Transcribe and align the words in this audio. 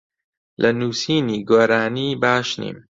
لە 0.61 0.69
نووسینی 0.79 1.37
گۆرانی 1.49 2.09
باش 2.21 2.49
نیم. 2.61 2.77